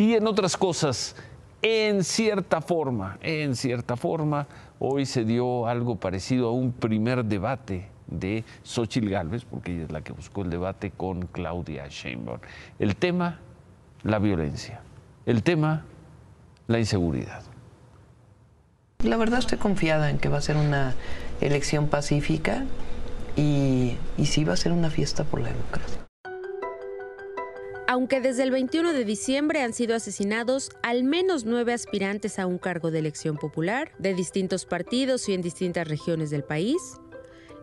Y 0.00 0.14
en 0.14 0.26
otras 0.26 0.56
cosas, 0.56 1.14
en 1.60 2.04
cierta 2.04 2.62
forma, 2.62 3.18
en 3.20 3.54
cierta 3.54 3.98
forma, 3.98 4.46
hoy 4.78 5.04
se 5.04 5.26
dio 5.26 5.66
algo 5.66 5.96
parecido 5.96 6.48
a 6.48 6.52
un 6.52 6.72
primer 6.72 7.22
debate 7.22 7.86
de 8.06 8.42
Xochitl 8.62 9.10
Gálvez, 9.10 9.44
porque 9.44 9.74
ella 9.74 9.84
es 9.84 9.92
la 9.92 10.00
que 10.00 10.14
buscó 10.14 10.40
el 10.40 10.48
debate 10.48 10.90
con 10.90 11.26
Claudia 11.26 11.86
Sheinbaum. 11.86 12.38
El 12.78 12.96
tema, 12.96 13.40
la 14.02 14.18
violencia. 14.18 14.80
El 15.26 15.42
tema, 15.42 15.84
la 16.66 16.78
inseguridad. 16.78 17.42
La 19.04 19.18
verdad 19.18 19.40
estoy 19.40 19.58
confiada 19.58 20.08
en 20.08 20.16
que 20.16 20.30
va 20.30 20.38
a 20.38 20.40
ser 20.40 20.56
una 20.56 20.94
elección 21.42 21.88
pacífica 21.88 22.64
y, 23.36 23.98
y 24.16 24.24
sí 24.24 24.44
va 24.44 24.54
a 24.54 24.56
ser 24.56 24.72
una 24.72 24.88
fiesta 24.88 25.24
por 25.24 25.42
la 25.42 25.50
democracia. 25.50 26.09
Aunque 27.92 28.20
desde 28.20 28.44
el 28.44 28.52
21 28.52 28.92
de 28.92 29.04
diciembre 29.04 29.62
han 29.62 29.72
sido 29.72 29.96
asesinados 29.96 30.70
al 30.80 31.02
menos 31.02 31.44
nueve 31.44 31.72
aspirantes 31.72 32.38
a 32.38 32.46
un 32.46 32.56
cargo 32.56 32.92
de 32.92 33.00
elección 33.00 33.36
popular 33.36 33.90
de 33.98 34.14
distintos 34.14 34.64
partidos 34.64 35.28
y 35.28 35.34
en 35.34 35.42
distintas 35.42 35.88
regiones 35.88 36.30
del 36.30 36.44
país, 36.44 37.00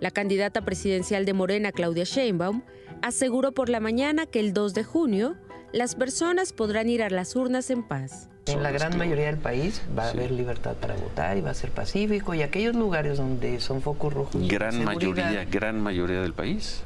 la 0.01 0.11
candidata 0.11 0.65
presidencial 0.65 1.23
de 1.23 1.31
Morena, 1.31 1.71
Claudia 1.71 2.03
Sheinbaum, 2.03 2.61
aseguró 3.01 3.53
por 3.53 3.69
la 3.69 3.79
mañana 3.79 4.25
que 4.25 4.41
el 4.41 4.51
2 4.51 4.73
de 4.73 4.83
junio 4.83 5.37
las 5.71 5.95
personas 5.95 6.51
podrán 6.51 6.89
ir 6.89 7.03
a 7.03 7.09
las 7.09 7.33
urnas 7.37 7.69
en 7.69 7.83
paz. 7.87 8.27
En 8.47 8.61
la 8.61 8.71
gran 8.71 8.97
mayoría 8.97 9.27
del 9.27 9.37
país 9.37 9.81
va 9.97 10.07
a 10.07 10.09
haber 10.09 10.31
libertad 10.31 10.73
para 10.73 10.95
votar 10.95 11.37
y 11.37 11.41
va 11.41 11.51
a 11.51 11.53
ser 11.53 11.71
pacífico 11.71 12.33
y 12.33 12.41
aquellos 12.41 12.75
lugares 12.75 13.17
donde 13.17 13.61
son 13.61 13.81
focos 13.81 14.13
rojos. 14.13 14.45
Gran 14.45 14.83
mayoría, 14.83 15.45
gran 15.45 15.79
mayoría 15.79 16.19
del 16.19 16.33
país. 16.33 16.81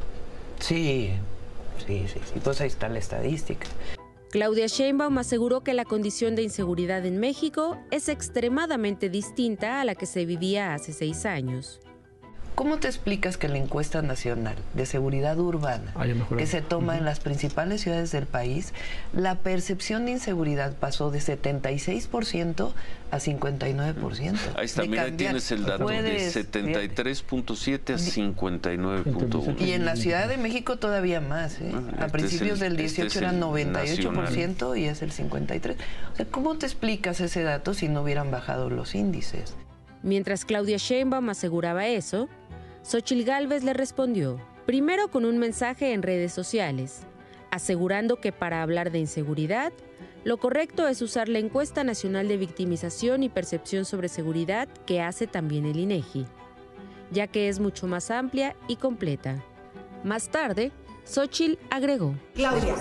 Sí, 0.59 1.13
sí, 1.85 2.05
sí, 2.08 2.20
sí. 2.23 2.40
Pues 2.44 2.62
ahí 2.62 2.67
está 2.67 2.90
la 2.90 2.99
estadística. 2.99 3.67
Claudia 4.31 4.67
Sheinbaum 4.67 5.17
aseguró 5.17 5.62
que 5.62 5.73
la 5.73 5.84
condición 5.84 6.35
de 6.35 6.44
inseguridad 6.44 7.05
en 7.05 7.20
México 7.20 7.77
es 7.91 8.07
extremadamente 8.07 9.09
distinta 9.09 9.82
a 9.82 9.85
la 9.85 9.96
que 9.96 10.05
se 10.05 10.26
vivía 10.26 10.73
hace 10.73 10.93
seis 10.93 11.26
años. 11.26 11.82
¿Cómo 12.55 12.77
te 12.77 12.88
explicas 12.88 13.38
que 13.38 13.48
la 13.48 13.57
encuesta 13.57 14.02
nacional 14.02 14.55
de 14.74 14.85
seguridad 14.85 15.40
urbana 15.40 15.94
que 16.38 16.46
se 16.46 16.62
toma 16.62 16.98
en 16.98 17.05
las 17.05 17.20
principales 17.20 17.82
ciudades 17.82 18.12
del 18.12 18.26
país, 18.26 18.74
la 19.13 19.35
percepción 19.35 20.05
de 20.05 20.12
inseguridad 20.12 20.76
pasó 20.76 21.12
de 21.12 21.20
76% 21.20 22.74
a 23.10 23.18
59%? 23.18 24.38
Ahí 24.55 24.66
está, 24.66 24.84
mira, 24.84 25.10
tienes 25.16 25.52
el 25.52 25.66
dato 25.66 25.88
de 25.88 26.18
73.7 26.29 27.94
a 27.94 27.98
59.1. 27.98 29.62
Y 29.62 29.72
en 29.72 29.85
la 29.85 29.96
Ciudad 29.96 30.27
de 30.27 30.38
México 30.38 30.77
todavía 30.77 31.22
más. 31.22 31.60
¿eh? 31.62 31.72
a 31.98 32.05
este 32.05 32.10
principios 32.10 32.60
del 32.60 32.77
18 32.77 33.07
este 33.07 33.20
era 33.20 33.34
98% 33.34 34.77
y 34.79 34.85
es 34.85 35.02
el 35.02 35.12
53%. 35.12 35.76
O 36.13 36.16
sea, 36.16 36.26
¿cómo 36.26 36.57
te 36.57 36.66
explicas 36.66 37.22
ese 37.22 37.44
dato 37.44 37.74
si 37.74 37.88
no 37.88 38.02
hubieran 38.02 38.29
bajado 38.29 38.70
los 38.70 38.94
índices? 38.96 39.55
Mientras 40.04 40.46
Claudia 40.46 40.77
Sheinbaum 40.77 41.29
aseguraba 41.29 41.88
eso, 41.88 42.27
Xochil 42.84 43.26
Gálvez 43.26 43.63
le 43.63 43.74
respondió, 43.74 44.40
primero 44.65 45.10
con 45.10 45.26
un 45.26 45.37
mensaje 45.37 45.93
en 45.93 46.01
redes 46.01 46.34
sociales, 46.34 47.01
asegurando 47.51 48.20
que 48.20 48.32
para 48.32 48.63
hablar 48.63 48.91
de 48.91 48.99
inseguridad, 48.99 49.71
lo 50.23 50.38
correcto 50.38 50.88
es 50.88 51.01
usar 51.01 51.29
la 51.29 51.40
encuesta 51.40 51.84
nacional 51.84 52.27
de 52.27 52.38
victimización 52.38 53.23
y 53.23 53.29
percepción 53.29 53.85
sobre 53.85 54.10
seguridad 54.10 54.68
que 54.85 55.01
hace 55.01 55.27
también 55.27 55.65
el 55.65 55.77
INEGI, 55.77 56.26
ya 57.12 57.27
que 57.27 57.49
es 57.49 57.60
mucho 57.60 57.88
más 57.88 58.10
amplia 58.10 58.55
y 58.68 58.77
completa. 58.77 59.43
Más 60.04 60.29
tarde, 60.29 60.71
Xochil 61.05 61.60
agregó. 61.70 62.16
Claudia, 62.34 62.76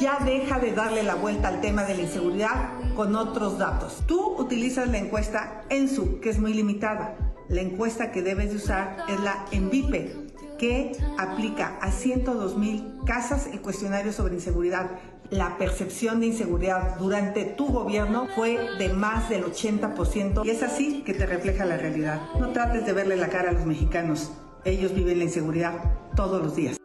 ya 0.00 0.18
deja 0.24 0.58
de 0.58 0.72
darle 0.72 1.04
la 1.04 1.14
vuelta 1.14 1.48
al 1.48 1.60
tema 1.60 1.84
de 1.84 1.94
la 1.94 2.02
inseguridad 2.02 2.72
con 2.96 3.14
otros 3.14 3.58
datos. 3.58 4.02
Tú 4.06 4.36
utilizas 4.36 4.88
la 4.88 4.98
encuesta 4.98 5.62
ENSU, 5.70 6.20
que 6.20 6.30
es 6.30 6.40
muy 6.40 6.54
limitada. 6.54 7.23
La 7.48 7.60
encuesta 7.60 8.10
que 8.10 8.22
debes 8.22 8.50
de 8.50 8.56
usar 8.56 9.04
es 9.08 9.20
la 9.20 9.44
ENVIPE, 9.52 10.14
que 10.58 10.92
aplica 11.18 11.78
a 11.80 11.90
102 11.90 12.56
mil 12.56 12.84
casas 13.04 13.48
el 13.52 13.60
cuestionario 13.60 14.12
sobre 14.12 14.34
inseguridad. 14.34 14.90
La 15.30 15.58
percepción 15.58 16.20
de 16.20 16.26
inseguridad 16.26 16.96
durante 16.98 17.44
tu 17.44 17.66
gobierno 17.66 18.28
fue 18.34 18.58
de 18.78 18.90
más 18.90 19.28
del 19.28 19.44
80% 19.44 20.44
y 20.44 20.50
es 20.50 20.62
así 20.62 21.02
que 21.02 21.14
te 21.14 21.26
refleja 21.26 21.64
la 21.64 21.76
realidad. 21.76 22.20
No 22.38 22.52
trates 22.52 22.86
de 22.86 22.92
verle 22.92 23.16
la 23.16 23.28
cara 23.28 23.50
a 23.50 23.52
los 23.52 23.66
mexicanos. 23.66 24.32
Ellos 24.64 24.94
viven 24.94 25.18
la 25.18 25.24
inseguridad 25.24 25.74
todos 26.14 26.42
los 26.42 26.56
días. 26.56 26.83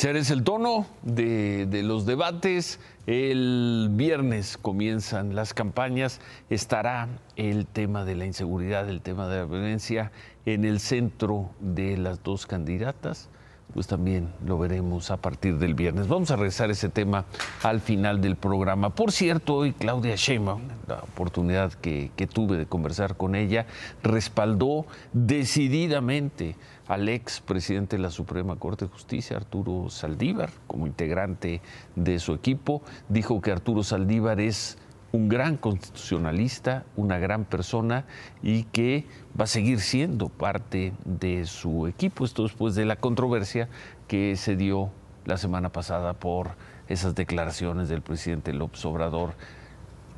Ser 0.00 0.16
es 0.16 0.30
el 0.30 0.44
tono 0.44 0.86
de, 1.02 1.68
los 1.84 2.06
debates. 2.06 2.80
El 3.06 3.88
viernes 3.92 4.56
comienzan 4.56 5.34
las 5.34 5.52
campañas. 5.52 6.22
Estará 6.48 7.06
el 7.36 7.66
tema 7.66 8.06
de 8.06 8.14
la 8.14 8.24
inseguridad, 8.24 8.88
el 8.88 9.02
tema 9.02 9.28
de 9.28 9.40
la 9.40 9.44
violencia 9.44 10.10
en 10.46 10.64
el 10.64 10.80
centro 10.80 11.50
de 11.60 11.98
las 11.98 12.22
dos 12.22 12.46
candidatas 12.46 13.28
pues 13.74 13.86
también 13.86 14.28
lo 14.44 14.58
veremos 14.58 15.10
a 15.10 15.16
partir 15.16 15.58
del 15.58 15.74
viernes. 15.74 16.08
Vamos 16.08 16.30
a 16.30 16.36
regresar 16.36 16.70
ese 16.70 16.88
tema 16.88 17.24
al 17.62 17.80
final 17.80 18.20
del 18.20 18.36
programa. 18.36 18.90
Por 18.90 19.12
cierto, 19.12 19.56
hoy 19.56 19.72
Claudia 19.72 20.16
Sheinbaum, 20.16 20.62
la 20.88 20.98
oportunidad 20.98 21.72
que, 21.72 22.10
que 22.16 22.26
tuve 22.26 22.56
de 22.56 22.66
conversar 22.66 23.16
con 23.16 23.34
ella, 23.34 23.66
respaldó 24.02 24.86
decididamente 25.12 26.56
al 26.88 27.08
ex 27.08 27.40
presidente 27.40 27.96
de 27.96 28.02
la 28.02 28.10
Suprema 28.10 28.56
Corte 28.56 28.86
de 28.86 28.90
Justicia, 28.90 29.36
Arturo 29.36 29.90
Saldívar, 29.90 30.50
como 30.66 30.88
integrante 30.88 31.60
de 31.94 32.18
su 32.18 32.34
equipo. 32.34 32.82
Dijo 33.08 33.40
que 33.40 33.52
Arturo 33.52 33.84
Saldívar 33.84 34.40
es 34.40 34.76
un 35.12 35.28
gran 35.28 35.56
constitucionalista, 35.56 36.84
una 36.96 37.18
gran 37.18 37.44
persona 37.44 38.04
y 38.42 38.64
que 38.64 39.06
va 39.38 39.44
a 39.44 39.48
seguir 39.48 39.80
siendo 39.80 40.28
parte 40.28 40.92
de 41.04 41.46
su 41.46 41.86
equipo. 41.86 42.24
Esto 42.24 42.44
después 42.44 42.74
de 42.74 42.84
la 42.84 42.96
controversia 42.96 43.68
que 44.08 44.36
se 44.36 44.56
dio 44.56 44.90
la 45.24 45.36
semana 45.36 45.70
pasada 45.70 46.14
por 46.14 46.52
esas 46.88 47.14
declaraciones 47.14 47.88
del 47.88 48.02
presidente 48.02 48.52
López 48.52 48.84
Obrador 48.84 49.34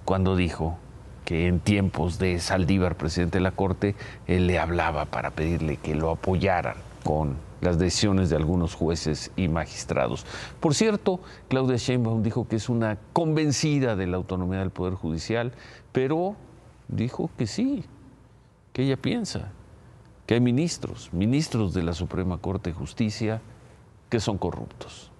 cuando 0.05 0.37
dijo 0.37 0.79
que 1.25 1.47
en 1.47 1.61
tiempos 1.61 2.19
de 2.19 2.39
Saldívar, 2.41 2.97
presidente 2.97 3.39
de 3.39 3.43
la 3.43 3.53
Corte, 3.53 3.95
él 4.27 4.47
le 4.47 4.59
hablaba 4.59 5.07
para 5.07 5.31
pedirle 5.31 5.77
que 5.77 5.95
lo 5.95 6.11
apoyaran 6.11 6.92
con 7.03 7.37
las 7.61 7.79
decisiones 7.79 8.31
de 8.31 8.37
algunos 8.37 8.75
jueces 8.75 9.31
y 9.37 9.49
magistrados. 9.49 10.27
Por 10.61 10.75
cierto, 10.75 11.21
Claudia 11.49 11.77
Sheinbaum 11.77 12.23
dijo 12.23 12.49
que 12.49 12.57
es 12.57 12.69
una 12.69 12.99
convencida 13.13 13.97
de 13.97 14.07
la 14.07 14.17
autonomía 14.17 14.59
del 14.59 14.71
Poder 14.71 14.95
Judicial, 14.95 15.53
pero 15.93 16.37
dijo 16.89 17.31
que 17.39 17.47
sí, 17.47 17.85
que 18.73 18.83
ella 18.83 18.97
piensa 18.97 19.53
que 20.27 20.35
hay 20.35 20.41
ministros, 20.41 21.13
ministros 21.13 21.75
de 21.75 21.83
la 21.83 21.95
Suprema 21.95 22.39
Corte 22.39 22.71
de 22.71 22.75
Justicia, 22.75 23.41
que 24.09 24.21
son 24.21 24.39
corruptos. 24.39 25.11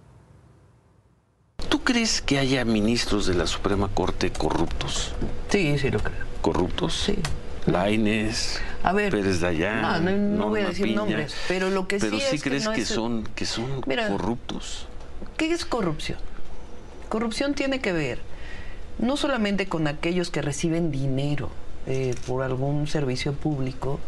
¿Tú 1.69 1.81
crees 1.81 2.23
que 2.23 2.39
haya 2.39 2.65
ministros 2.65 3.27
de 3.27 3.35
la 3.35 3.47
Suprema 3.47 3.89
Corte 3.89 4.31
corruptos? 4.31 5.15
Sí, 5.49 5.79
sí 5.79 5.91
lo 5.91 6.01
creo. 6.01 6.25
¿Corruptos? 6.41 6.95
Sí. 6.95 7.19
Laines, 7.67 8.61
a 8.83 8.93
ver, 8.93 9.13
Pérez 9.13 9.41
Dayán, 9.41 10.05
no, 10.05 10.37
no, 10.37 10.49
voy 10.49 10.61
a 10.61 10.69
decir 10.69 10.95
nombres, 10.95 11.35
pero 11.49 11.71
lo 11.71 11.87
que 11.87 11.99
pero 11.99 12.19
sí, 12.19 12.39
crees 12.39 12.69
que, 12.69 12.85
son 12.85 13.25
que 13.35 13.47
son 13.47 13.81
corruptos. 13.83 14.87
¿Qué 15.37 15.53
es 15.53 15.65
corrupción? 15.65 16.19
Corrupción 17.09 17.55
tiene 17.55 17.81
que 17.81 17.93
ver 17.93 18.19
no 18.99 19.17
solamente 19.17 19.67
con 19.67 19.87
aquellos 19.87 20.31
que 20.31 20.43
reciben 20.43 20.91
dinero 20.91 21.51
eh, 21.87 22.15
por 22.27 22.43
algún 22.43 22.87
servicio 22.87 23.33
público, 23.33 23.99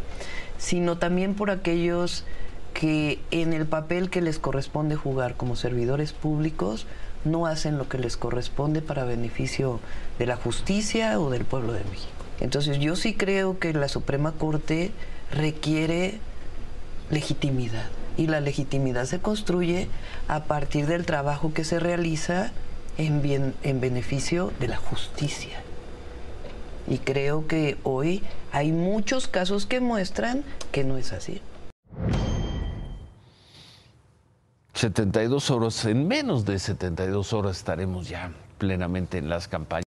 sino 0.58 0.98
también 0.98 1.34
por 1.34 1.50
aquellos 1.50 2.24
que 2.72 3.20
en 3.30 3.52
el 3.52 3.66
papel 3.66 4.10
que 4.10 4.20
les 4.20 4.38
corresponde 4.38 4.96
jugar 4.96 5.36
como 5.36 5.56
servidores 5.56 6.12
públicos 6.12 6.86
no 7.24 7.46
hacen 7.46 7.78
lo 7.78 7.88
que 7.88 7.98
les 7.98 8.16
corresponde 8.16 8.82
para 8.82 9.04
beneficio 9.04 9.80
de 10.18 10.26
la 10.26 10.36
justicia 10.36 11.18
o 11.20 11.30
del 11.30 11.44
pueblo 11.44 11.72
de 11.72 11.84
México. 11.84 12.10
Entonces 12.40 12.78
yo 12.78 12.96
sí 12.96 13.14
creo 13.14 13.58
que 13.58 13.72
la 13.72 13.88
Suprema 13.88 14.32
Corte 14.32 14.92
requiere 15.30 16.18
legitimidad 17.10 17.86
y 18.16 18.26
la 18.26 18.40
legitimidad 18.40 19.04
se 19.06 19.20
construye 19.20 19.88
a 20.28 20.44
partir 20.44 20.86
del 20.86 21.06
trabajo 21.06 21.52
que 21.52 21.64
se 21.64 21.80
realiza 21.80 22.52
en, 22.98 23.22
bien, 23.22 23.54
en 23.62 23.80
beneficio 23.80 24.52
de 24.60 24.68
la 24.68 24.76
justicia. 24.76 25.60
Y 26.86 26.98
creo 26.98 27.46
que 27.46 27.78
hoy 27.82 28.22
hay 28.52 28.72
muchos 28.72 29.26
casos 29.26 29.66
que 29.66 29.80
muestran 29.80 30.44
que 30.70 30.84
no 30.84 30.98
es 30.98 31.12
así. 31.12 31.40
72 34.74 35.50
horas, 35.50 35.84
en 35.84 36.08
menos 36.08 36.44
de 36.44 36.58
72 36.58 37.32
horas 37.32 37.58
estaremos 37.58 38.08
ya 38.08 38.32
plenamente 38.58 39.18
en 39.18 39.28
las 39.28 39.46
campañas. 39.46 39.82